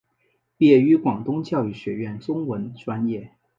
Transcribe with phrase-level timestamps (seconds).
[0.57, 3.35] 毕业于广东教育学院中文专业。